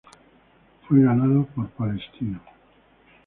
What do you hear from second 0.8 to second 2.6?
Fue ganado por Palestino.